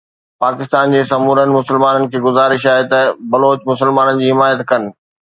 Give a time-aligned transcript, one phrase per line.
[0.43, 2.99] پاڪستان جي سمورن مسلمانن کي گذارش آهي ته
[3.35, 4.89] بلوچ مسلمانن جي حمايت ڪن.